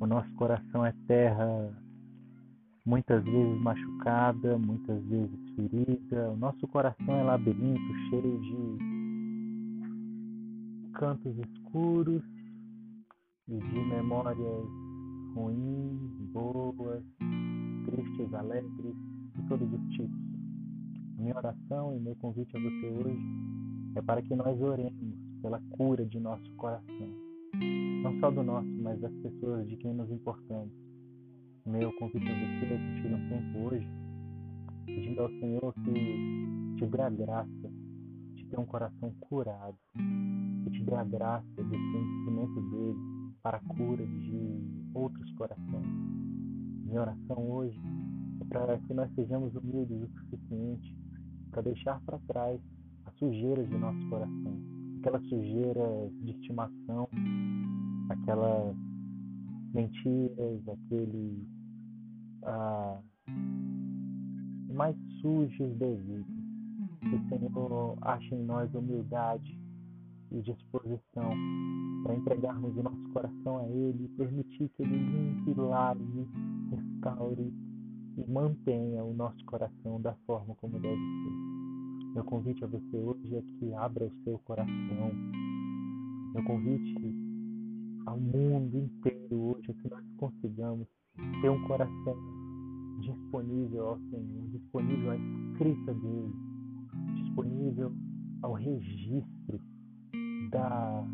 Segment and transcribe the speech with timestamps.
[0.00, 1.72] o nosso coração é terra
[2.84, 8.92] muitas vezes machucada, muitas vezes ferida, o nosso coração é labirinto cheio de
[10.94, 12.22] cantos escuros
[13.48, 14.66] e de memórias
[15.34, 16.00] ruins,
[16.32, 17.02] boas,
[17.86, 18.96] tristes, alegres,
[19.34, 20.18] de todos os tipos.
[21.18, 23.22] A minha oração e meu convite a você hoje
[23.96, 27.31] é para que nós oremos pela cura de nosso coração.
[28.02, 30.72] Não só do nosso, mas das pessoas de quem nos importamos.
[31.64, 33.88] Meu convite a você é que um tempo hoje,
[34.84, 37.70] pedindo ao Senhor que te dê a graça
[38.34, 39.78] de ter um coração curado,
[40.64, 42.98] que te dê a graça de ser um instrumento dele
[43.40, 45.86] para a cura de outros corações.
[46.84, 47.80] Minha oração hoje
[48.40, 50.98] é para que nós sejamos humildes o suficiente
[51.52, 52.60] para deixar para trás
[53.06, 54.60] a sujeira de nosso coração,
[54.98, 57.08] aquela sujeira de estimação,
[58.08, 58.76] aquelas
[59.74, 61.46] mentiras, aqueles
[62.44, 62.98] ah,
[64.74, 66.26] mais sujos desígnios.
[67.00, 69.58] Que o Senhor ache em nós humildade
[70.30, 71.30] e disposição
[72.02, 76.28] para entregarmos o nosso coração a Ele e permitir que Ele limpe, lave,
[76.70, 77.52] restaure
[78.16, 82.14] e mantenha o nosso coração da forma como deve ser.
[82.14, 85.12] Meu convite a você hoje é que abra o seu coração.
[86.34, 87.31] Meu convite
[88.06, 90.86] ao mundo inteiro hoje é que nós consigamos
[91.40, 92.16] ter um coração
[93.00, 96.34] disponível ao Senhor, disponível à escrita dele,
[97.16, 97.92] disponível
[98.42, 99.60] ao registro
[100.50, 101.04] da,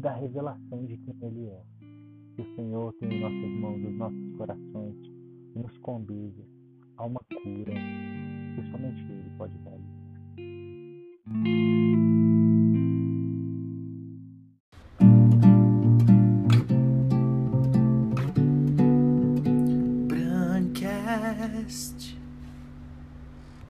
[0.00, 1.62] da revelação de quem Ele é.
[2.34, 4.96] Que o Senhor tem em nossas mãos os nossos corações
[5.54, 6.42] nos conduza
[6.96, 7.72] a uma cura
[8.54, 10.04] que somente Ele pode realizar.
[21.18, 22.23] past.